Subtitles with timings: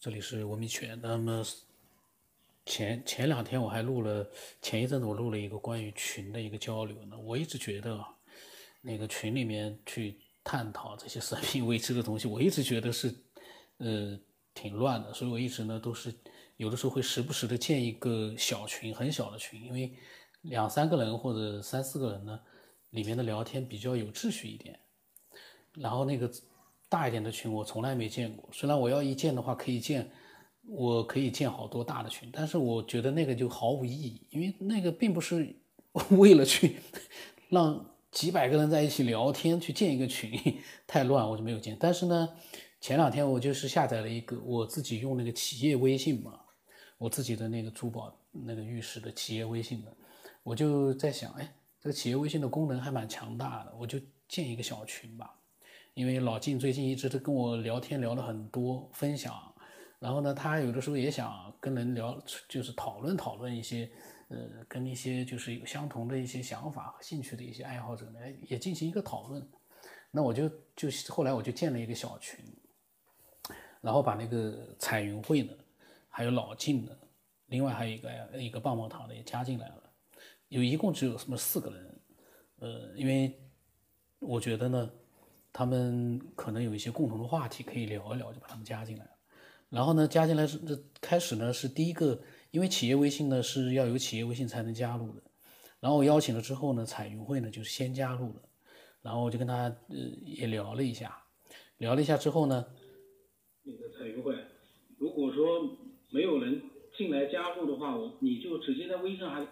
[0.00, 0.98] 这里是文明圈。
[1.02, 1.44] 那么
[2.64, 4.26] 前前两天我还录了，
[4.62, 7.18] 前一阵子我录了一个关于群的一个交流呢。
[7.18, 8.02] 我一直觉得
[8.80, 13.14] 那个群里面去探讨这些生命未知的东西，我一直觉得是
[13.76, 14.18] 呃
[14.54, 16.14] 挺乱的，所以我一直呢都是
[16.56, 19.92] 有的时候会时不时的建一个小群，很小的群，因为
[20.40, 22.40] 两三个人或者三四个人呢，
[22.88, 24.80] 里面的聊天比较有秩序一点。
[25.74, 26.32] 然后那个
[26.90, 30.10] 大一点的群我从来没见过，虽然我要一建的话可以建，
[30.66, 35.56] 我可以建好多大的群，但是我觉得那个就毫无意义，因为那个并不是
[36.18, 36.76] 为了去
[37.48, 40.32] 让几百个人在一起聊天去建一个群，
[40.84, 41.76] 太乱我就没有建。
[41.78, 42.28] 但是呢，
[42.80, 46.40] 前两天我就是下载了一个我自己用那个企业微信嘛，
[46.98, 49.96] 我自己的那个珠宝那个玉石的企业微信的，
[50.42, 53.96] 我就在想，哎，这个企业微信的功能还蛮强大的，我就
[54.28, 55.36] 建一个小群吧。
[55.94, 59.34] 因为老晋最近一直都跟我聊天，聊了很多分享，
[59.98, 63.90] 然后呢，他有的时候也想跟人聊，就是讨论讨论一些，
[64.28, 69.46] 呃，跟一些就是有相同的一些想法和兴趣的一些爱好者呢，也进行一个讨论。
[70.12, 72.42] 那我就就后来我就建了一个小群，
[73.80, 75.52] 然后把那个彩云会呢，
[76.08, 76.96] 还有老晋的，
[77.46, 79.82] 另外还有一个一个棒棒糖的也加进来了，
[80.48, 82.00] 有一共只有什么四个人，
[82.60, 83.38] 呃，因为
[84.20, 84.90] 我觉得呢。
[85.52, 89.10] 他们可能有一些共同的话题可以聊一聊，就把他们加进来了。
[89.68, 90.58] 然后呢，加进来是
[91.00, 92.20] 开始呢是第一个，
[92.50, 95.22] 因为企业微信呢是要有企业微信才能加入的。
[95.78, 98.42] 然后我邀请了之后呢，彩云会呢就是先加入了，
[99.00, 101.22] 然后我就跟他呃也聊了一下，
[101.78, 102.66] 聊了一下之后呢，
[103.62, 104.34] 那个彩云会，
[104.98, 105.78] 如果说
[106.10, 106.60] 没有人
[106.98, 109.46] 进来加入的话，我你就直接在微信上还，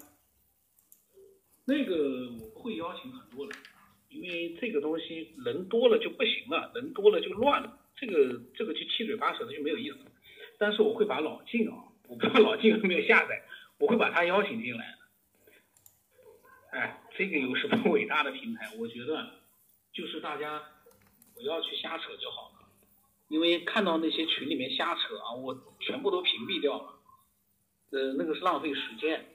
[1.65, 3.57] 那个我会邀请很多人。
[4.09, 9.99] 因为这个东西人多了就不行了，人多了就乱了，这个这个就七嘴八舌的就没有意思。
[10.59, 11.77] 但是我会把老静啊，
[12.09, 13.43] 我不知道老静有没有下载，
[13.79, 14.97] 我会把他邀请进来。
[16.71, 18.71] 哎，这个有什么伟大的平台？
[18.79, 19.31] 我觉得
[19.93, 20.63] 就是大家
[21.35, 22.69] 不要去瞎扯就好了。
[23.29, 26.95] 因为看到那些群里面瞎扯啊，我全部都屏蔽掉了。
[27.91, 29.27] 呃，那个是浪费时间。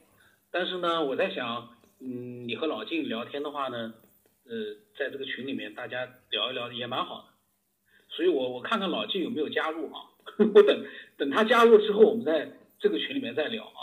[0.52, 3.94] 但是呢，我在想，嗯，你和老静聊天的话呢？
[4.46, 7.26] 呃，在这个群里面，大家聊一聊也蛮好的，
[8.10, 10.12] 所以我我看看老晋有没有加入啊？
[10.54, 10.86] 我等
[11.18, 13.82] 等他加入之后，我们在这个群里面再聊啊。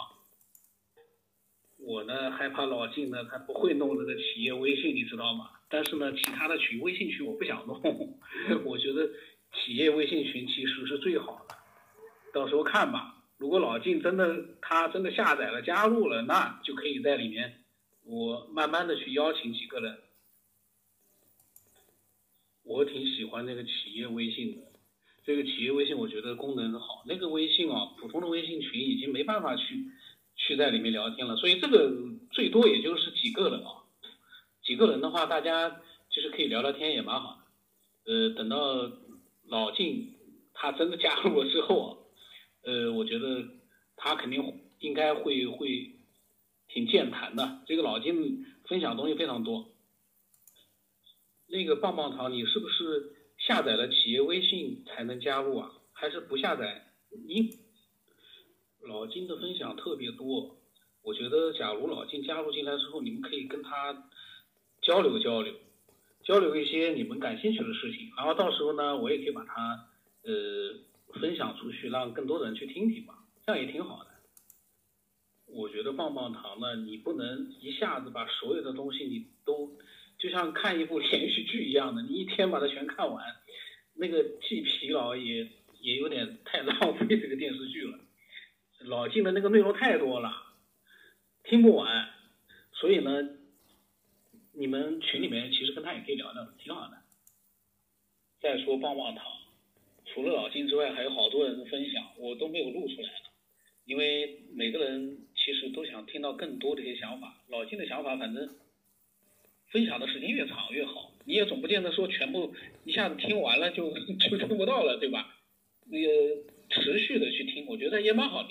[1.78, 5.50] 我呢害怕老晋呢他不会弄这个企业微信，你知道吗？
[5.70, 7.80] 但是呢，其他的群微信群我不想弄，
[8.64, 9.08] 我觉得
[9.54, 11.54] 企业微信群其实是最好的。
[12.34, 17.64] 到时候看吧，如果老晋真的他真的下载了加入了，那就可以在里面
[18.04, 19.98] 我慢慢的去邀请几个人。
[22.70, 24.62] 我挺喜欢那个企业微信的，
[25.24, 27.02] 这个企业微信我觉得功能好。
[27.04, 29.86] 那个微信啊，普通的微信群已经没办法去
[30.36, 31.92] 去在里面聊天了，所以这个
[32.30, 33.82] 最多也就是几个人啊，
[34.62, 35.80] 几个人的话，大家
[36.14, 37.40] 其实可以聊聊天也蛮好
[38.04, 38.12] 的。
[38.12, 38.88] 呃，等到
[39.48, 40.14] 老晋
[40.54, 41.90] 他真的加入了之后啊，
[42.62, 43.48] 呃，我觉得
[43.96, 45.90] 他肯定应该会会
[46.68, 47.62] 挺健谈的。
[47.66, 49.72] 这个老晋分享东西非常多。
[51.50, 55.72] 那个棒棒糖，你是不是下载了企业微信才能加入啊？
[55.92, 56.86] 还是不下载？
[57.26, 57.50] 你
[58.86, 60.56] 老金的分享特别多，
[61.02, 64.08] 我觉得假如老金加入进来之后，你们可以跟他
[64.80, 65.52] 交流交流，
[66.22, 69.88] 交流一些你们感兴趣的事情，然后到时候呢，我也可以把它
[70.22, 74.10] 呃分享出去，让更多的人去听听吧，这样也挺好的。
[75.46, 79.76] 我觉得棒棒糖呢，你不能一下子把所有的东西你都。
[80.20, 83.24] 就像看一部连续剧一样的，你一天把它全看完，
[83.94, 85.48] 那个既疲劳也
[85.80, 87.98] 也有点太 浪费这个电视剧了。
[88.80, 90.30] 老晋的那个内容太多了，
[91.42, 92.10] 听不完，
[92.72, 93.30] 所以呢，
[94.52, 96.98] 你们群里面其实跟他也可以聊聊，挺好的。
[98.42, 99.24] 再说棒棒糖，
[100.04, 103.30] 除了老金之外，还有好多人的分享，我都没有录出来了，
[103.86, 107.42] 因为每个人其实都想听到更多的一些想法。
[107.48, 108.46] 老金的想法，反正。
[109.70, 113.90] 分享的时间越长越好，你也总不见得说全部一下子听完了就
[114.28, 115.36] 就听不到了，对吧？
[115.86, 116.08] 那个
[116.70, 118.48] 持续的去听，我觉得也蛮好的。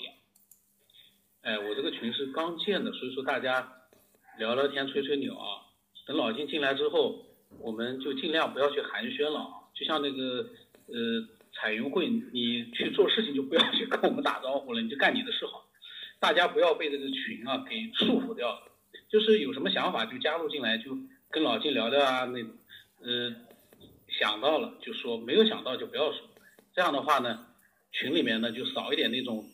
[1.42, 3.72] 哎，我这个群是刚建的，所以说大家
[4.38, 5.62] 聊聊天、吹吹牛啊。
[6.06, 7.24] 等老金进来之后，
[7.60, 9.48] 我们就尽量不要去寒暄了啊。
[9.74, 10.50] 就像那个
[10.86, 15.66] 呃彩云会，你去做事情就不要去跟我们打招呼了，你就干你的事好。
[16.18, 18.69] 大家不要被这个群啊给束缚掉了。
[19.10, 20.96] 就是有什么想法就加入进来，就
[21.30, 22.52] 跟老金聊聊啊那种，
[23.02, 23.34] 呃，
[24.08, 26.20] 想到了就说，没有想到就不要说。
[26.72, 27.46] 这样的话呢，
[27.90, 29.44] 群里面呢就少一点那种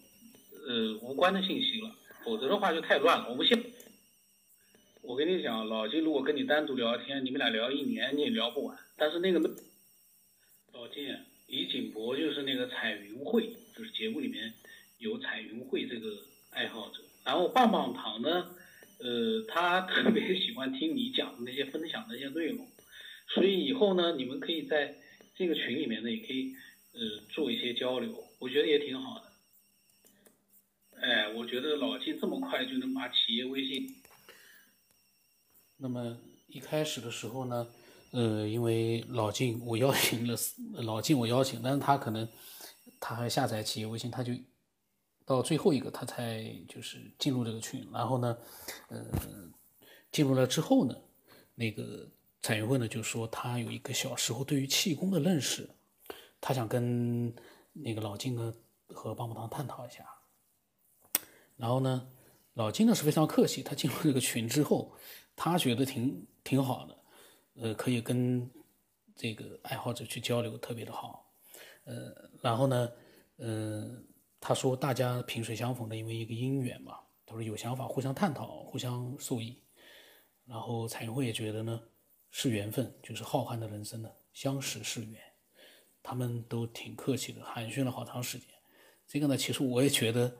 [0.68, 1.90] 呃无关的信息了，
[2.24, 3.30] 否则的话就太乱了。
[3.30, 3.58] 我们现
[5.00, 8.76] 我跟你讲，老金如果跟你单独聊天，你们俩聊一年你也聊不完。
[8.96, 9.40] 但是那个
[10.72, 14.52] 老金啊，李景博就是那个彩云会，就是节目里面
[14.98, 16.10] 有彩云会这个
[16.50, 17.00] 爱好者。
[17.24, 18.50] 然后棒棒糖呢，
[18.98, 22.66] 呃，他特别喜欢听你讲的那些分享的那些内容，
[23.28, 24.96] 所以以后呢，你们可以在
[25.34, 26.54] 这个群里面呢，也可以
[26.92, 29.32] 呃做一些交流，我觉得也挺好的。
[30.98, 33.94] 哎，我觉得老金这么快就能把企业微信。
[35.76, 37.66] 那么一开始的时候呢，
[38.12, 40.34] 呃，因为老晋我邀请了
[40.84, 42.26] 老晋我邀请，但是他可能
[42.98, 44.32] 他还下载企业微信，他就
[45.26, 48.38] 到最后一个他才就是进入这个群，然后呢，
[48.88, 49.04] 呃，
[50.10, 50.96] 进入了之后呢，
[51.54, 52.08] 那个
[52.40, 55.68] 彩云会呢就说他有一个小时候对于气功的认识，
[56.40, 57.34] 他想跟
[57.74, 58.54] 那个老金呢
[58.88, 60.08] 和棒棒糖探讨一下，
[61.56, 62.08] 然后呢，
[62.54, 64.96] 老金呢是非常客气，他进入这个群之后。
[65.38, 66.98] 他觉得挺挺好的，
[67.60, 68.50] 呃，可以跟
[69.14, 71.30] 这个爱好者去交流，特别的好，
[71.84, 72.90] 呃，然后呢，
[73.36, 74.05] 嗯，
[74.48, 79.60] 他说大家萍水相逢的，因为一个姻缘嘛，他说有想法互相探讨，互相受益，
[80.44, 81.82] 然后彩云会也觉得呢
[82.30, 85.20] 是缘分，就是浩瀚的人生呢相识是缘，
[86.00, 88.48] 他们都挺客气的，寒暄了好长时间，
[89.08, 90.32] 这个呢其实我也觉得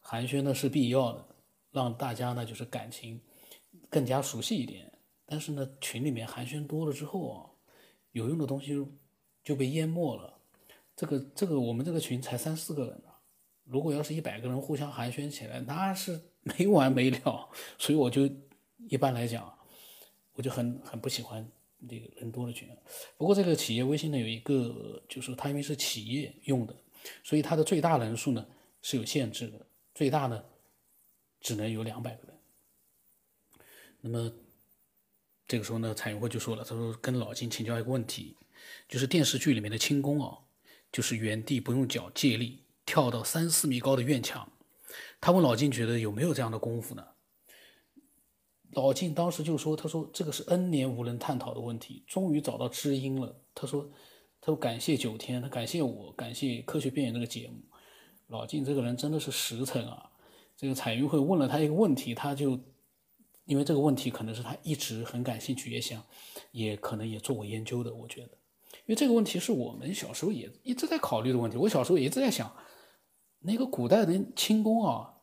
[0.00, 1.24] 寒暄呢是必要的，
[1.70, 3.20] 让大家呢就是感情。
[3.88, 4.92] 更加熟悉一点，
[5.24, 7.46] 但是呢，群里面寒暄多了之后啊，
[8.10, 8.84] 有用的东西
[9.44, 10.40] 就被淹没了。
[10.96, 13.09] 这个这个，我们这个群才三四个人啊，
[13.70, 17.48] 如果要是一百个人互相寒暄起来，那是 没完没了。
[17.78, 18.28] 所以我就
[18.88, 19.56] 一般来讲，
[20.32, 21.48] 我就很很不喜欢
[21.88, 22.68] 这个人多的群。
[23.16, 26.74] 不过这个企业微信呢，有一个就是它因为是企业用的，
[27.22, 28.44] 所以它的最大人数呢
[28.82, 29.64] 是有限制的，
[29.94, 30.44] 最大呢
[31.40, 32.36] 只能有两百个人。
[34.00, 34.32] 那么
[35.46, 38.36] 这个时候呢，彩云会就说了，他说跟老金请教一个问题，
[38.88, 40.38] 就是电视剧里面的轻功啊，
[40.90, 44.50] 就是原地不用脚借力跳到三四米高的院墙。
[45.20, 47.04] 他问老金觉得有没有这样的功夫呢？
[48.72, 53.40] 老金当时就说，他说这个是 N 年无人探讨的问题，终于找到知音了。
[53.54, 53.90] 他说，
[54.40, 57.60] 他说感谢九天，他感谢我，感谢科学边缘这个节目。
[58.28, 60.10] 老金这个人真的是实诚啊。
[60.56, 62.58] 这个彩云会问了他一个问题，他就。
[63.46, 66.00] 因为这个问题可能是他一直很感兴趣，也想，
[66.52, 67.92] 也可能也做过研究的。
[67.92, 68.28] 我觉得，
[68.86, 71.56] 因为这个问题是我们小时候也一直在考虑的问题。
[71.56, 72.54] 我小时候也一直在想，
[73.40, 75.14] 那个古代的轻功啊，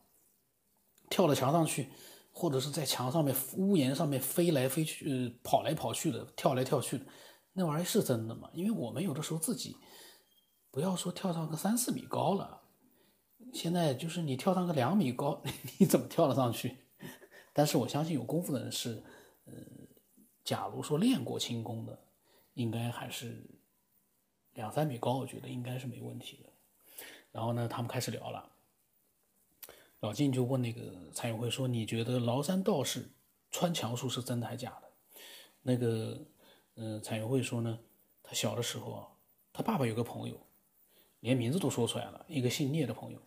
[1.09, 1.89] 跳到墙上去，
[2.31, 7.05] 或者是在墙上面、屋檐上面飞来飞去、跑来跑去的、跳来跳去的，
[7.53, 8.49] 那玩意儿是真的吗？
[8.53, 9.77] 因为我们有的时候自己，
[10.71, 12.61] 不要说跳上个三四米高了，
[13.53, 15.41] 现在就是你跳上个两米高，
[15.77, 16.77] 你怎么跳得上去？
[17.53, 19.03] 但是我相信有功夫的人是，
[19.45, 19.53] 呃，
[20.43, 21.99] 假如说练过轻功的，
[22.53, 23.47] 应该还是
[24.53, 26.49] 两三米高，我觉得应该是没问题的。
[27.37, 28.49] 然后呢，他们开始聊了，
[29.99, 30.81] 老金就问那个
[31.13, 33.07] 蔡永辉说：“你觉得崂山道士
[33.51, 34.89] 穿墙术是真的还是假的？”
[35.61, 36.19] 那个，
[36.77, 37.77] 嗯，蔡永辉说呢，
[38.23, 39.07] 他小的时候啊，
[39.53, 40.35] 他爸爸有个朋友，
[41.19, 43.21] 连名字都说出来了，一个姓聂的朋友，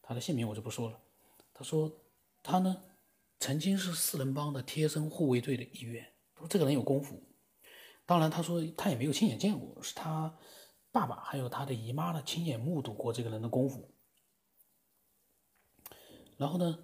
[0.00, 0.98] 他的姓名我就不说了。
[1.52, 1.92] 他说
[2.42, 2.82] 他呢。
[3.38, 6.10] 曾经是四人帮的贴身护卫队的一员。
[6.38, 7.22] 说这个人有功夫，
[8.06, 10.34] 当然他说他也没有亲眼见过，是他
[10.96, 13.90] 爸爸还有他的姨妈呢亲眼目睹过这个人的功夫。
[16.38, 16.78] 然后呢，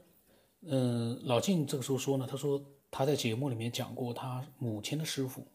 [0.61, 5.47] 嗯，老晋这个时候说呢，他说他在节目里面讲过他母亲的师傅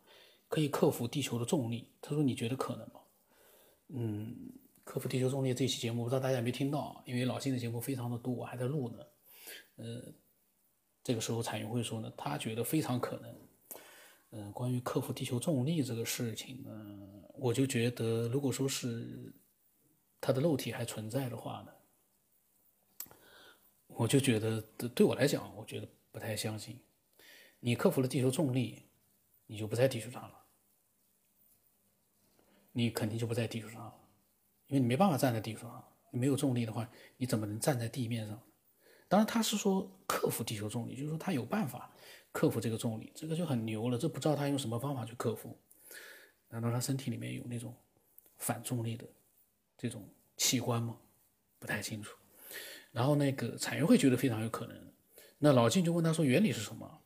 [0.48, 1.88] 可以克服地球的重力。
[2.02, 3.00] 他说你觉得可能吗？
[3.90, 4.36] 嗯，
[4.84, 8.98] 克服地球重力这期节目不知道大家有没有听到，因为老晋的节目非常的多，我还在录呢，
[9.76, 10.14] 呃。
[11.04, 13.34] 这个时候，彩云会说呢，他觉得非常可能。
[14.32, 19.34] 嗯，关于克服地球重力这个事情呢，我就觉得，如果说是
[20.20, 23.16] 他的肉体还存在的话呢，
[23.88, 26.80] 我就觉得，对我来讲，我觉得不太相信。
[27.60, 28.84] 你克服了地球重力，
[29.46, 30.46] 你就不在地球上了，
[32.72, 33.94] 你肯定就不在地球上了，
[34.68, 38.40] 因为你没办法站在地球上，你没有重力的话，你怎么能站在地面上？
[39.08, 41.92] 当然，他是说克服地球重力，就是说他有办法
[42.32, 43.98] 克服这个重力，这个就很牛了。
[43.98, 45.58] 这不知道他用什么方法去克服？
[46.50, 47.76] 难道他身体里面有那种
[48.38, 49.06] 反重力的
[49.78, 50.98] 这种器官吗？
[51.60, 52.16] 不太清楚。
[52.92, 54.92] 然后那个彩云会觉得非常有可能。
[55.38, 57.02] 那老金就问他说：“原理是什么？”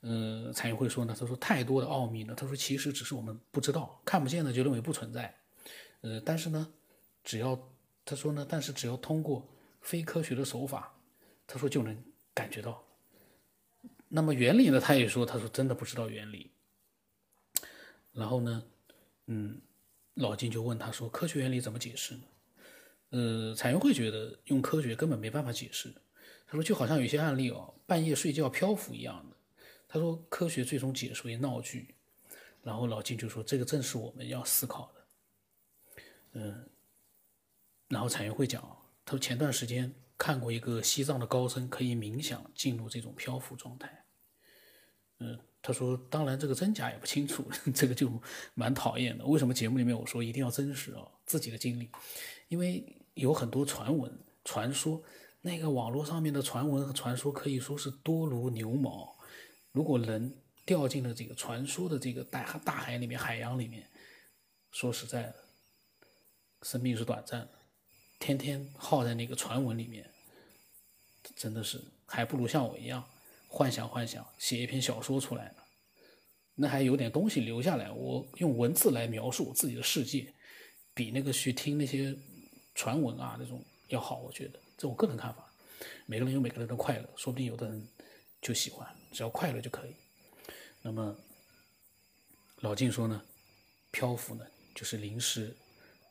[0.00, 2.34] 呃，彩云会说呢：“他说太多的奥秘呢。
[2.34, 5.34] 他说其实只是我们不知道，看不见的就认为不存在。
[6.02, 6.72] 呃，但是呢，
[7.22, 7.58] 只要
[8.04, 9.48] 他说呢，但是只要通过
[9.80, 10.94] 非科学的手法，
[11.46, 12.84] 他说就能感觉到。
[14.08, 16.52] 那么原理呢，他也说，他说真的不知道原理。
[18.12, 18.62] 然后呢，
[19.26, 19.60] 嗯，
[20.14, 22.22] 老金就问他说，科学原理怎么解释呢？
[23.10, 25.92] 呃，彩云会觉得用科学根本没办法解释。
[26.46, 29.36] 他说就好像有些案例哦，半夜睡觉漂浮一样的。
[29.88, 31.94] 他说科学最终解释为闹剧。
[32.62, 35.06] 然后老金就说这个正是我们要思考的。
[36.32, 36.66] 嗯，
[37.88, 38.62] 然后彩云会讲，
[39.04, 44.04] 他说前段时间看过一个西藏的高僧可以冥想进入这种漂浮状态。
[45.18, 47.42] 嗯，他说当然这个真假也不清楚，
[47.74, 48.12] 这个就
[48.52, 49.24] 蛮讨厌的。
[49.24, 51.00] 为什么节目里面我说一定要真实啊？
[51.24, 51.88] 自己的经历，
[52.48, 54.12] 因为有很多传闻、
[54.44, 55.02] 传说，
[55.40, 59.16] 那个网络上面的传闻和传说可以说是多如牛毛。
[59.72, 63.88] 如果人掉进了这个传说的这个大大海里面、海洋里面，
[64.70, 65.34] 说实在的。
[66.62, 67.50] 生命是短暂的，
[68.18, 70.10] 天天耗在那个传闻里面，
[71.36, 73.04] 真的是还不如像我一样
[73.54, 75.62] 幻想幻想，写一篇小说出来呢。
[76.56, 80.34] 那还有点东西留下来，我用文字来描述我自己的世界，
[80.92, 82.12] 比那个去听那些
[82.74, 84.18] 传闻啊那种要好。
[84.18, 85.48] 我觉得，这我个人看法。
[86.04, 87.88] 每个人有每个人的快乐，说不定有的人
[88.42, 89.94] 就喜欢，只要快乐就可以。
[90.82, 91.16] 那么
[92.60, 93.22] 老静说呢，
[93.92, 94.44] 漂浮呢
[94.74, 95.54] 就是临时。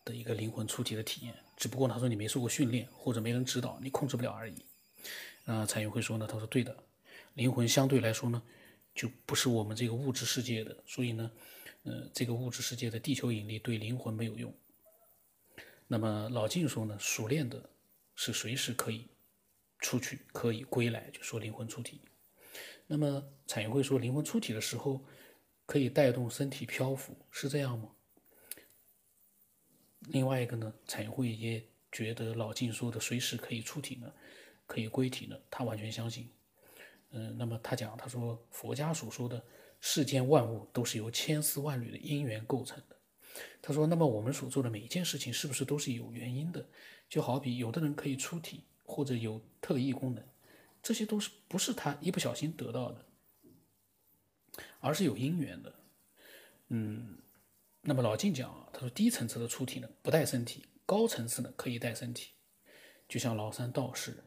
[0.06, 4.66] 的一个灵魂出体的体验，只不过他说你没受过训练，或者没人指导，你控制不了而已。
[5.46, 6.76] 啊，彩云会说呢，他说对的，
[7.34, 8.42] 灵魂相对来说呢，
[8.94, 11.32] 就不是我们这个物质世界的，所以呢，
[11.84, 14.54] 呃，这个物质世界的地球引力对灵魂没有用。
[15.88, 17.70] 那么老静说呢，熟练的
[18.16, 19.08] 是随时可以
[19.80, 22.02] 出去，可以归来，就说灵魂出体。
[22.88, 25.04] 那么彩云会说，灵魂出体的时候
[25.66, 27.90] 可以带动身体漂浮，是这样吗？
[30.10, 34.14] 另外一个呢，彩绘也觉得老静说的随时可以出体呢，
[34.68, 36.30] 可以归体呢，他完全相信。
[37.14, 39.42] 嗯，那么他讲，他说佛家所说的
[39.80, 42.96] 世间万物都是由千丝万缕的因缘构成的。
[43.62, 46.68] 他说，那么我们所做的每一件事情是不是都是有原因的？
[47.08, 50.24] 就好比有的人可以出体或者有特异功能，
[50.82, 53.06] 这些都是不是他一不小心得到的，
[54.80, 55.74] 而是有因缘的。
[56.68, 57.18] 嗯。
[57.86, 62.32] 那么老静讲啊，他说低层次的出体呢不带身体，高层次呢可以带身体，
[63.10, 64.24] 就像崂山道士。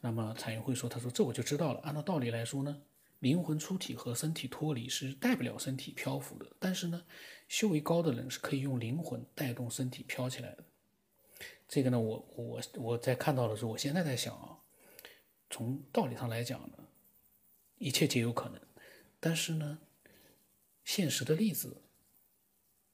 [0.00, 1.80] 那么彩云会说，他说这我就知道了。
[1.80, 2.82] 按照道理来说呢，
[3.18, 6.46] 灵魂出体和身体脱离是带不了身体漂浮的。
[6.58, 7.04] 但是呢，
[7.48, 10.64] 修为高的人是可以用灵魂带动身体飘起来的。
[11.68, 14.58] 这个呢，我我我在看到的时候，我现在在想啊，
[15.50, 16.78] 从道理上来讲呢，
[17.78, 18.60] 一切皆有可能。
[19.20, 19.78] 但是呢，
[20.84, 21.82] 现实的例子。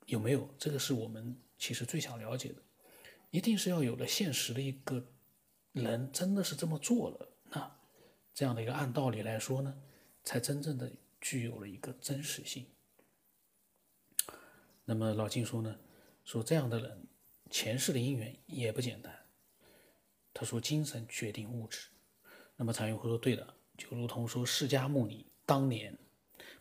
[0.07, 0.49] 有没有？
[0.57, 2.63] 这个是我们其实最想了解的，
[3.31, 5.05] 一定是要有了现实的一个
[5.83, 7.79] 人真的是这么做了，那
[8.33, 9.79] 这样的一个按道理来说呢，
[10.25, 10.91] 才真正的
[11.21, 12.67] 具有了一个真实性。
[14.87, 15.79] 那么老金说呢，
[16.25, 17.07] 说这样的人
[17.51, 19.15] 前世的因缘也不简单。
[20.33, 21.89] 他说精神决定物质。
[22.57, 25.99] 那么常云会说对的，就如同说释迦牟尼当年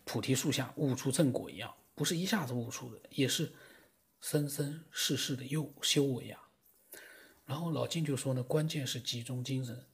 [0.04, 1.74] 菩提树下悟出正果一样。
[1.94, 3.54] 不是一下子悟出的，也是
[4.20, 6.45] 生生世世的又修为啊。
[7.46, 9.86] 然后老金就说呢，关键是集中精神。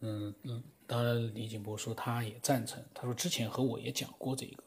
[0.00, 4.64] 嗯嗯，当然李景波说他也赞成，他说之前和我也讲过这个。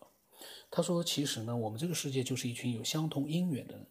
[0.71, 3.87] 他说其实呢，我们这个世界就是一群有相同因缘的人，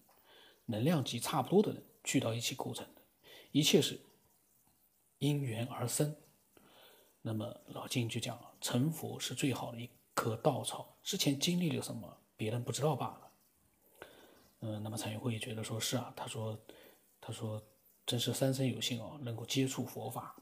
[0.66, 3.02] 能量级差不多的人聚到一起构成的，
[3.52, 4.00] 一切是
[5.18, 6.16] 因缘而生。
[7.22, 9.88] 那么老金就讲，成佛是最好的一。
[10.18, 13.27] 棵稻草之前经历了什么，别人不知道罢了。
[14.60, 16.58] 嗯，那么蔡云慧也觉得说是啊，他说，
[17.20, 17.62] 他说
[18.04, 20.34] 真是三生有幸哦，能够接触佛法。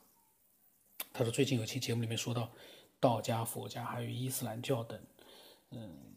[1.13, 2.51] 他说最近有期节目里面说到
[2.99, 5.01] 道家、佛家还有伊斯兰教等，
[5.71, 6.15] 嗯，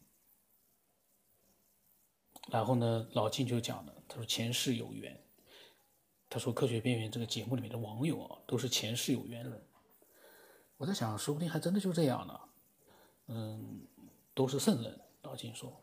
[2.48, 5.18] 然后呢，老静就讲了，他说前世有缘。
[6.32, 9.60] 他说科学边缘这个节目里面的网友啊，都是前世有缘人。
[10.76, 12.40] 我在想，说不定还真的就这样呢。
[13.26, 13.84] 嗯，
[14.32, 15.82] 都是圣人，老金说。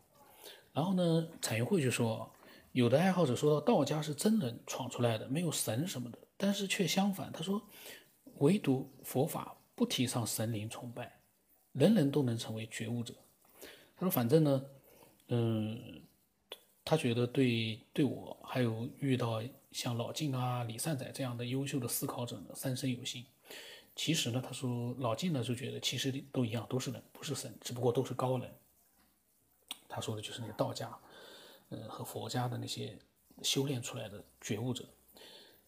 [0.78, 2.32] 然后呢，彩云会就说，
[2.70, 7.60] 有的爱好者说到道家是真人闯出来的，没有神什么的，但是却相反，他说，
[8.36, 11.18] 唯独佛法不提倡神灵崇拜，
[11.72, 13.12] 人人都能成为觉悟者。
[13.96, 14.64] 他说，反正呢，
[15.30, 16.00] 嗯，
[16.84, 19.42] 他觉得对对我还有遇到
[19.72, 23.26] 像老静啊、李善宰这样的优秀的思考者呢，三生有幸。
[23.96, 28.48] 其实呢，他说老静呢就觉得其实都一样，都是人，不是神，只不过都是高人。
[29.88, 30.96] 他说的就是那个道家，
[31.70, 32.98] 呃和佛家的那些
[33.42, 34.84] 修炼出来的觉悟者。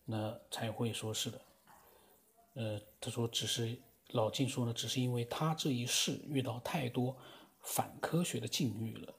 [0.05, 1.41] 那才会说是的。
[2.55, 7.17] 呃，他说只是老晋说呢，只是因为他这一世遇到太多
[7.61, 9.15] 反科学的境遇了。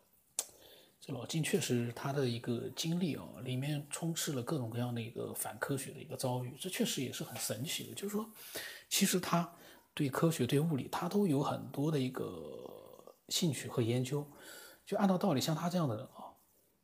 [0.99, 7.95] 这老晋确实他的一个经历啊，里面充斥了各种各样的一个反科学的一个遭遇，这确实也是很神奇的。
[7.95, 8.29] 就是说，
[8.89, 9.51] 其实他
[9.93, 14.27] 对科学、对物理，他都有很多的一个兴趣和研究。
[14.91, 16.35] 就按照道理，像他这样的人啊，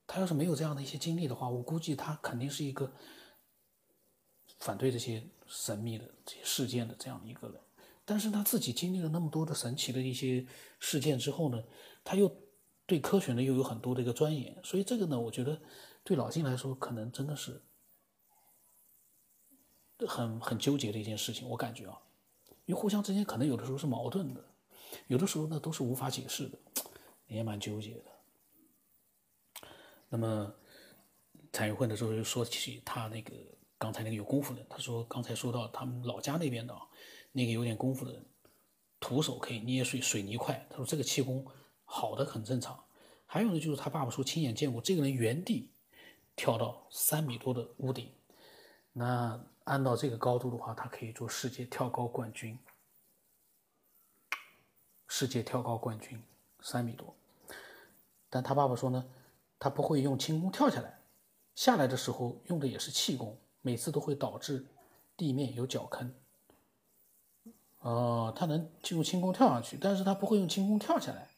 [0.07, 2.89] 他要是没有这样的一些经历的话，我估计他肯定是一个。
[4.59, 7.61] 反对这些神秘的这些事件的这样的一个人，
[8.05, 10.43] 但是他自己经历了那么多的神奇的一些
[10.79, 11.63] 事件之后呢，
[12.03, 12.35] 他又
[12.87, 15.61] 对科学呢又有很多的一个钻研，所以这个呢，我觉得
[16.03, 17.61] 对老金来说可能真的是
[20.07, 22.01] 很很纠结的一件事情，我感觉啊，
[22.65, 24.43] 因为互相之间可能有的时候是矛盾的，
[25.05, 26.57] 有的时候呢都是无法解释的，
[27.27, 29.69] 也蛮纠结的。
[30.09, 30.53] 那么
[31.53, 33.33] 蔡玉慧的时候又说起他那个。
[33.79, 36.75] 刚才那个有功夫的，他说刚才说到他们老家那边的，
[37.31, 38.25] 那个有点功夫的人，
[38.99, 40.65] 徒手可以捏碎水泥块。
[40.67, 41.45] 他说这个气功
[41.85, 42.83] 好的很正常。
[43.27, 45.69] 还有呢，就是他爸爸说亲眼见过这个人原地
[46.35, 48.11] 跳到三米多的屋顶，
[48.93, 52.57] 那按照这个高度的话，他可以做世界跳高冠军。
[55.07, 56.19] 世界跳高冠军
[56.69, 57.15] 三米多，
[58.29, 59.05] 但他爸爸说呢，
[59.57, 60.99] 他不会用轻功跳下来，
[61.55, 63.37] 下来的时候用的也是气功。
[63.61, 64.65] 每次都会导致
[65.15, 66.13] 地面有脚坑。
[67.79, 71.29] 哦，他能进入轻功跳上去，但是他不会用轻功跳下来，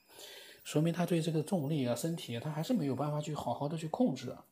[0.64, 4.44] 说明他对这个重力啊、身体啊，他还是没有办法去好好的去控制啊。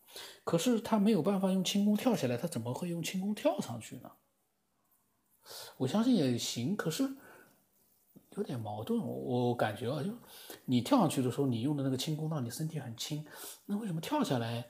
[0.43, 4.11] 可是他没有办法用轻功跳下来，他怎么会用轻功跳上去呢？
[5.77, 7.15] 我相信也行，可是
[8.37, 8.99] 有点矛盾。
[9.05, 10.11] 我感觉啊，就
[10.65, 13.25] 你跳上去的时候，你用的那个轻功让你身体很轻，
[13.65, 14.67] 那为什么跳下来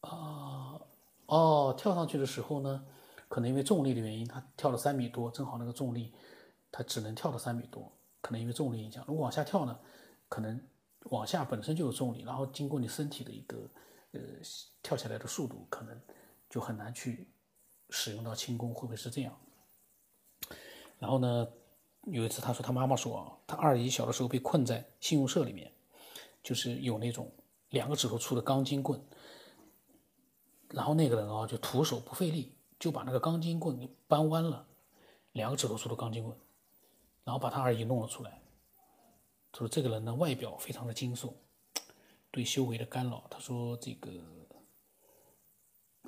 [0.00, 0.80] 啊？
[1.26, 2.84] 哦，跳上去的时候呢，
[3.28, 6.12] 可能因为重力的原因，他跳了三米多，正好那个重力，
[6.70, 7.90] 他只能跳到三米多。
[8.20, 9.78] 可能因为重力影响，如果往下跳呢，
[10.28, 10.60] 可能
[11.10, 13.70] 往下本身就有重力，然后经过你身体的一个
[14.12, 14.20] 呃
[14.82, 15.98] 跳起来的速度，可能
[16.50, 17.28] 就很难去
[17.90, 19.38] 使用到轻功，会不会是这样？
[20.98, 21.46] 然后呢，
[22.06, 25.72] 有一次他说他妈妈说啊，他二姨小的时候被困在信用社里面，
[26.42, 27.30] 就是有那种
[27.70, 29.00] 两个指头粗的钢筋棍。
[30.70, 34.66] 然后那个人啊，就徒手不费力就把那个钢筋棍给扳弯了，
[35.32, 36.36] 两个指头粗的钢筋棍，
[37.22, 38.42] 然后把他二姨弄了出来。
[39.52, 41.32] 他说这个人呢，外表非常的精瘦，
[42.32, 43.24] 对修为的干扰。
[43.30, 44.10] 他说这个，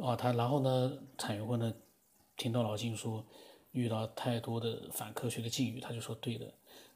[0.02, 1.72] 啊，他然后呢，产元慧呢，
[2.36, 3.24] 听到老金说
[3.76, 6.52] 遇到太多的反科学的境遇，他就说对的，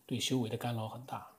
[0.06, 1.30] 对修为的干扰很大。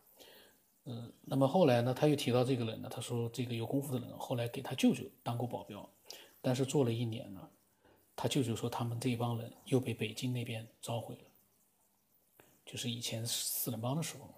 [0.86, 5.89] 嗯，那么后来呢，他又提到这个人呢，他说这个有功夫的人后来给他舅舅当过保镖。
[6.43, 7.51] 但是做了一年了，
[8.15, 11.21] 他舅舅说他们这帮人又被北京那边召回了，
[12.65, 14.34] 就是以前四人帮的时候。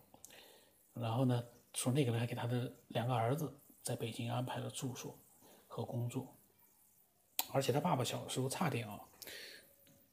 [0.94, 5.18] 然后呢，说那个人还给他的两个儿子在北京安排了住所
[5.68, 6.36] 和工作，
[7.52, 9.00] 而且他爸爸小时候差点啊，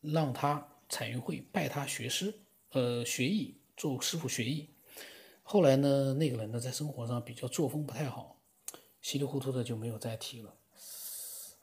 [0.01, 2.35] 让他彩云会拜他学师，
[2.73, 4.69] 呃，学艺做师傅学艺。
[5.45, 8.37] 后来呢，那个人呢在生活上比较作风不太好，
[9.01, 10.55] 稀里糊涂的就没有再提了。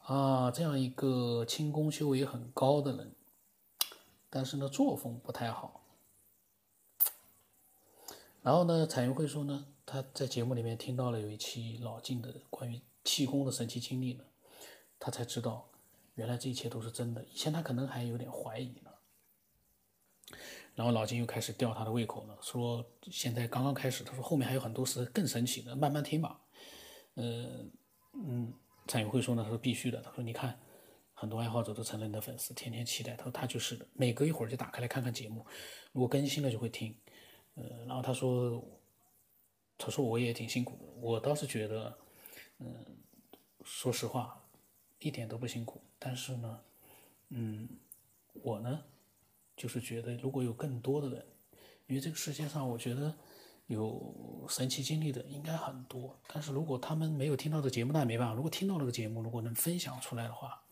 [0.04, 3.14] 啊，这样一个轻功修为很高的人，
[4.30, 5.84] 但是呢，作风不太好。
[8.42, 14.24] 然后呢，彩云会说呢，他在节目里面听到了有一期老晋的关于气功的神奇经历呢，
[14.98, 15.68] 他才知道，
[16.16, 17.26] 原来这一切都是真的。
[17.26, 18.92] 以前他可能还有点怀疑呢。
[20.78, 26.40] 然后老金又开始吊他的胃口了，说现在刚刚开始，他说后面还有很多事更神奇的，慢慢听吧。
[27.16, 27.66] 呃，
[28.14, 28.54] 嗯。
[28.90, 30.02] 蔡友会说呢，他说必须的。
[30.02, 30.58] 他说你看，
[31.14, 33.18] 很多爱好者都成了你的粉丝，天天期待。
[33.18, 35.46] 他说他就是的，每隔一会儿就打开来看看节目，
[35.92, 36.96] 如果更新了就会听。
[37.56, 38.64] 呃，然后他说，
[39.78, 40.86] 他说我也挺辛苦的。
[41.02, 41.98] 我倒是觉得，
[42.60, 42.86] 嗯，
[43.66, 44.42] 说实话，
[45.00, 45.82] 一点都不辛苦。
[46.00, 46.62] 但是呢，
[47.28, 47.68] 嗯，
[48.36, 48.86] 我呢，
[49.58, 51.26] 就是觉得如果有更多的人，
[51.88, 53.14] 因为这个世界上，我觉得。
[53.68, 58.34] 有神奇经历的应该很多，但是如果他们没有听到这节目，那也没办法。
[58.34, 60.64] 如果听到这个节目，如果能分享出来的话，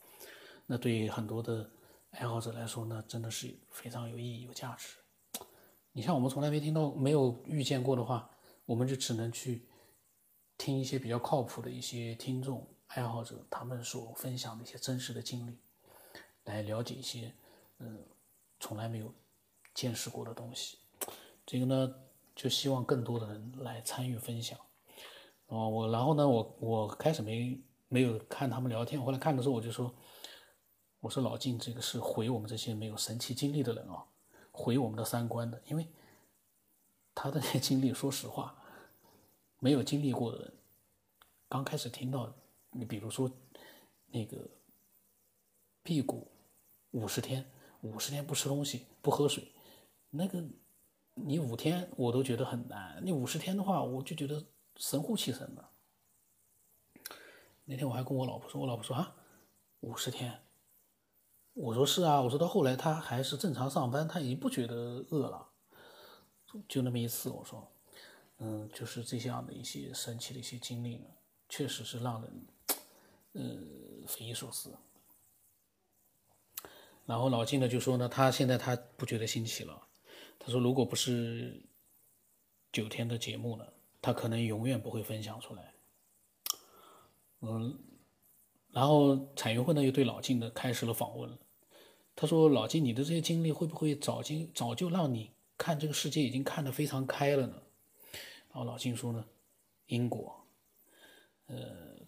[0.66, 1.70] 那对很多的
[2.12, 4.96] 爱好者来说呢，真的是非常有意义、有价值。
[5.92, 8.30] 你像我们从来没听到、没有遇见过的话，
[8.66, 9.68] 我们就只能去
[10.58, 15.58] 听一些比较靠谱的一些听众、爱好者他们所分享的一些真实的经历，
[16.46, 17.36] 来了解一些
[17.80, 18.02] 嗯
[18.66, 19.14] 从来没有
[19.74, 20.80] 见识过的东西。
[21.46, 21.96] 这个呢。
[22.36, 24.60] 就希望更多的人来参与分享，
[25.46, 29.02] 哦，我然后呢，我我开始没没有看他们聊天。
[29.02, 29.96] 后来看的时候，我就说，
[31.00, 34.04] 我说老晋这个是毁我们这些没有神奇经历的人啊，
[34.52, 35.62] 毁我们的三观的。
[35.68, 35.88] 因为
[37.14, 38.62] 他的那些经历，说实话，
[39.60, 40.54] 没有经历过的人，
[41.48, 42.36] 刚开始听到，
[42.72, 43.32] 你比如说
[44.08, 44.46] 那个
[45.84, 46.30] 辟谷
[46.92, 47.50] 五十天，
[47.86, 49.54] 五十天不吃东西不喝水，
[50.10, 50.44] 那个
[51.14, 54.44] 你五天我都觉得很难，你五十天的话，我就觉得
[54.76, 55.70] 神乎其神的。
[57.66, 59.16] 那天我还跟我老婆说，我老婆说啊，
[59.82, 60.42] 五十天，
[61.54, 64.76] 我说是啊，我说到后来他还是正常上班，他已经不觉得
[65.10, 65.50] 饿了，
[66.68, 67.72] 就那么一次，我说，
[68.40, 71.06] 嗯，就是这样的一些神奇的一些经历呢，
[71.50, 72.48] 确实是让人，
[73.34, 73.42] 呃，
[74.08, 74.76] 匪夷所思。
[77.06, 79.88] 然后老金呢就说呢，他现在他不觉得新奇了，
[80.40, 81.62] 他说如果不是
[82.72, 83.66] 九天的节目呢，
[84.02, 85.74] 他可能永远不会分享出来。
[87.42, 87.80] 嗯，
[88.72, 91.38] 然后彩云会呢又对老金呢开始了访问了。
[92.16, 97.62] 他说：“老金，你的这些经历会不会早经早就让你看这个世界已经看得非常开了呢？”
[98.50, 99.26] 然后老金说呢
[99.88, 100.34] ：“因果。”
[101.48, 102.05] 呃，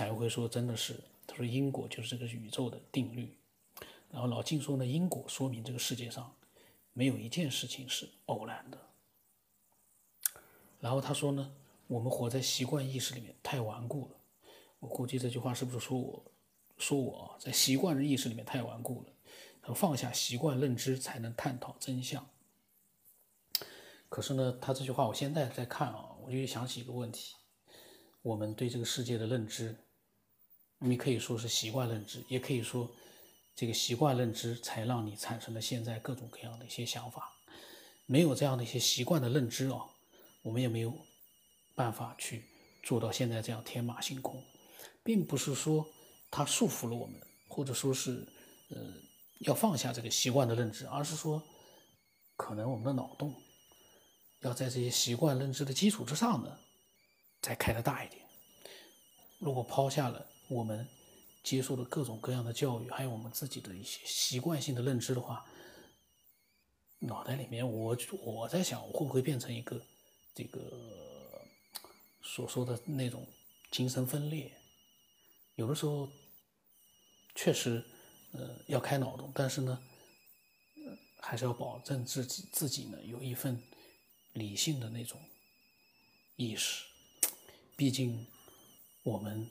[0.00, 3.36] 彩云会说：“真的是。”他说：“因果就是这个宇宙的定律。”
[4.10, 6.34] 然后老静说呢：“因果说明这个世界上
[6.94, 8.78] 没有一件事情是偶然的。”
[10.80, 11.52] 然后他说呢。
[11.86, 14.16] 我们活在习惯意识里面太顽固了，
[14.78, 16.24] 我估计这句话是不是说我，
[16.78, 22.24] 说我在习惯意识里面太顽固了，放下习惯认知才能探讨真相。
[24.08, 27.34] 可是呢，他这句话我现在在看啊，我就想起一个问题：
[28.22, 29.76] 我们对这个世界的认知，
[30.80, 32.90] 你可以说是习惯认知，也可以说
[33.54, 37.32] 这个习惯认知才让你产生了现在各种各样的一些想法。
[38.06, 39.86] 没有这样的一些习惯的认知啊，
[40.42, 40.92] 我们也没有。
[41.72, 42.44] 办法去
[42.82, 44.44] 做到现在这样天马行空，
[45.02, 45.88] 并不是说
[46.30, 48.26] 它束缚了我们，或者说是
[48.68, 48.76] 呃
[49.38, 51.42] 要放下这个习惯的认知，而是说
[52.36, 53.34] 可能我们的脑洞
[54.40, 56.58] 要在这些习惯认知的基础之上呢，
[57.40, 58.20] 再开的大一点。
[59.38, 60.86] 如果抛下了我们
[61.42, 65.46] 接受的各种各样的教育，还有我们自己的一些习惯性的认知的话，
[66.98, 69.80] 脑袋里面我我在想，我会不会变成一个
[70.34, 70.60] 这个。
[72.22, 73.26] 所说的那种
[73.72, 74.52] 精神分裂，
[75.56, 76.08] 有的时候
[77.34, 77.82] 确实，
[78.32, 79.82] 呃，要开脑洞，但是呢，
[81.18, 83.60] 还是要保证自己自己呢有一份
[84.34, 85.18] 理性的那种
[86.36, 86.84] 意识。
[87.74, 88.26] 毕竟
[89.02, 89.50] 我们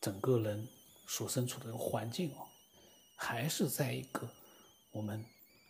[0.00, 0.66] 整个人
[1.06, 2.46] 所身处的环境哦，
[3.16, 4.28] 还是在一个
[4.92, 5.24] 我们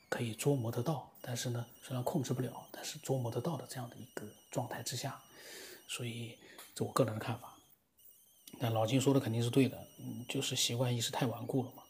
[0.09, 5.21] 可以捉摸得到，但是呢，虽然控制不了，但是捉摸得到的这样的一个状态之下。
[5.89, 6.39] 所以，
[6.75, 7.57] 这我个人的看法。
[8.61, 11.83] 那老金说的肯定是对的，嗯，就是习惯意识太顽固了嘛，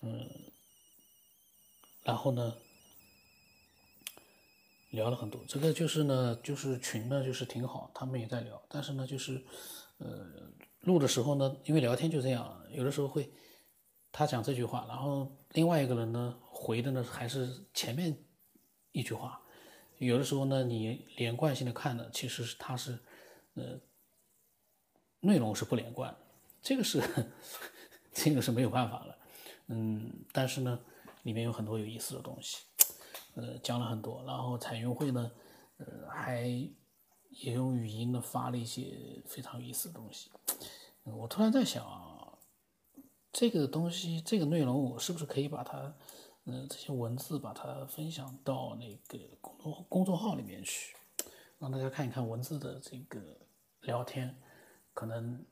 [0.00, 0.30] 嗯。
[2.02, 2.56] 然后呢，
[4.90, 8.60] 聊了很多，这个就是呢，就是群呢，就是挺好，他们也在聊。
[8.68, 9.44] 但是呢，就是，
[9.98, 10.26] 呃，
[10.82, 13.32] 录的时候呢，因为聊天就这样，有的时候会
[14.10, 18.16] 他讲这句话，然后另外一个人呢回的呢还是前面
[18.92, 19.40] 一句话。
[19.98, 22.98] 有的时候呢，你连贯性的看呢，其实是它是，
[23.54, 23.78] 呃，
[25.20, 26.12] 内容是不连贯，
[26.60, 27.00] 这个是
[28.12, 29.16] 这个是没有办法了，
[29.68, 30.80] 嗯，但是呢，
[31.22, 32.64] 里面有很多有意思的东西，
[33.34, 35.30] 呃，讲了很多，然后彩云会呢，
[35.76, 36.50] 呃，还
[37.40, 40.30] 也用语音呢发了一些非常有意思的东西，
[41.04, 42.38] 我突然在想啊，
[43.32, 45.94] 这个东西这个内容我是不是可以把它。
[46.44, 50.96] 嗯，这些文字把它分享到那个公众公众号里面去，
[51.60, 53.20] 让大家看一看文字的这个
[53.82, 54.36] 聊天，
[54.92, 55.46] 可能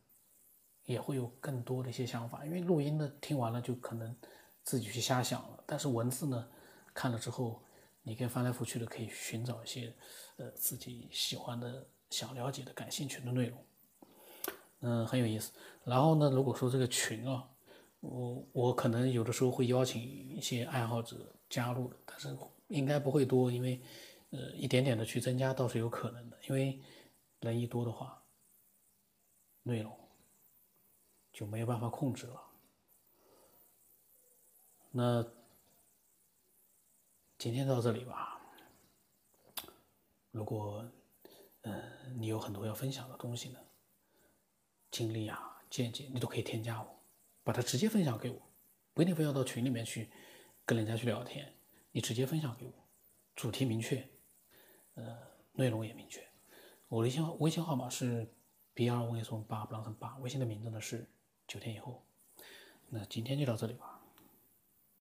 [0.82, 2.44] 也会有更多的一些想法。
[2.44, 4.16] 因为录音的听完了就可能
[4.64, 6.48] 自己去瞎想了，但是文字呢，
[6.92, 7.62] 看了之后，
[8.02, 9.94] 你可以翻来覆去的可以寻找一些
[10.40, 13.64] 呃自己喜欢的、想了解的、感兴趣的内容，
[14.80, 15.52] 嗯，很有意思。
[15.84, 17.46] 然后呢，如果说这个群啊。
[18.02, 21.18] 我我可能有的时候会邀请一些爱好者
[21.50, 22.34] 加入，但是
[22.68, 23.78] 应该不会多，因为
[24.30, 26.80] 呃一点点的去增加倒是有可能的，因为
[27.40, 28.22] 人一多的话，
[29.64, 29.94] 内容
[31.30, 32.42] 就没有办法控制了。
[34.92, 35.22] 那
[37.36, 38.39] 今天到这里吧，
[40.30, 40.90] 如果
[41.62, 41.82] 嗯
[42.18, 43.58] 你有很多要分享的东西呢，
[44.90, 47.00] 经历啊见解，你都可以添加我。
[47.42, 48.40] 把它直接分享给我，
[48.92, 50.10] 不一定非要到群里面去
[50.64, 51.54] 跟人家去聊天，
[51.90, 52.72] 你直接分享给我，
[53.34, 54.06] 主题明确，
[54.94, 55.18] 呃，
[55.52, 56.22] 内容也明确。
[56.88, 58.32] 我的微信微信号码是
[58.74, 61.08] B 二问 S 问八不让成八，微信的名字呢是
[61.48, 62.04] 九天以后。
[62.90, 63.99] 那今天就到这里吧。